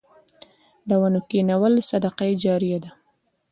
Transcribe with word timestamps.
د 0.87 0.89
ونو 1.01 1.19
کینول 1.29 1.73
صدقه 1.89 2.25
جاریه 2.43 2.77
ده. 2.83 2.91